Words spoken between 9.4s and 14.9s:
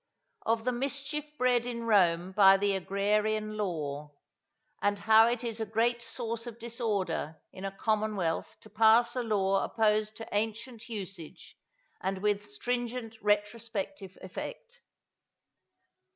opposed to ancient Usage and with stringent retrospective Effect.